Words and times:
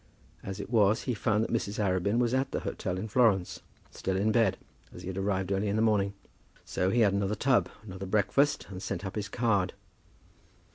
As 0.41 0.59
it 0.59 0.71
was, 0.71 1.03
he 1.03 1.13
found 1.13 1.43
that 1.43 1.53
Mrs. 1.53 1.77
Arabin 1.77 2.17
was 2.17 2.33
at 2.33 2.49
the 2.49 2.61
hotel 2.61 2.97
in 2.97 3.07
Florence, 3.07 3.61
still 3.91 4.17
in 4.17 4.31
bed, 4.31 4.57
as 4.91 5.03
he 5.03 5.09
had 5.09 5.15
arrived 5.19 5.51
early 5.51 5.67
in 5.67 5.75
the 5.75 5.81
morning. 5.83 6.15
So 6.65 6.89
he 6.89 7.01
had 7.01 7.13
another 7.13 7.35
tub, 7.35 7.69
another 7.83 8.07
breakfast, 8.07 8.65
and 8.71 8.81
sent 8.81 9.05
up 9.05 9.15
his 9.15 9.29
card. 9.29 9.73